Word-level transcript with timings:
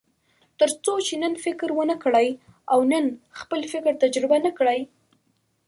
تر 0.59 0.69
څو 0.83 0.93
چې 1.07 1.13
نن 1.23 1.33
فکر 1.45 1.69
ونه 1.73 1.95
کړئ 2.03 2.27
او 2.71 2.79
نن 2.91 3.05
خپل 3.39 3.59
فکر 3.73 3.91
تجربه 4.03 4.37
نه 4.45 4.51
کړئ. 4.57 4.79